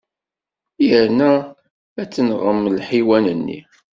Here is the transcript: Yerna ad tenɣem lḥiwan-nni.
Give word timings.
Yerna 0.89 1.31
ad 2.01 2.07
tenɣem 2.13 2.61
lḥiwan-nni. 2.77 3.59